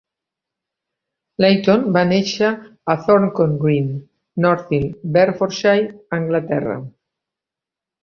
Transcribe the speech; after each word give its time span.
Layton 1.45 1.83
va 1.97 2.03
néixer 2.13 2.49
a 2.95 2.97
Thorncote 3.03 3.59
Green, 3.67 3.93
Northill, 4.49 4.91
Bedfordshire, 5.21 5.97
Anglaterra. 6.23 6.85